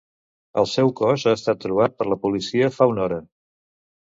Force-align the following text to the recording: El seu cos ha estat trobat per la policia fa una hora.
El 0.61 0.67
seu 0.71 0.87
cos 0.99 1.25
ha 1.31 1.33
estat 1.39 1.61
trobat 1.67 1.93
per 2.01 2.09
la 2.15 2.19
policia 2.25 2.71
fa 2.79 2.89
una 2.95 3.05
hora. 3.05 3.21